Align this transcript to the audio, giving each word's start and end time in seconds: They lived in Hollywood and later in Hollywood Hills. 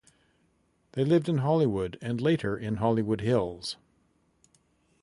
They 0.93 1.03
lived 1.05 1.29
in 1.29 1.37
Hollywood 1.37 1.95
and 2.01 2.19
later 2.19 2.57
in 2.57 2.77
Hollywood 2.77 3.21
Hills. 3.21 3.77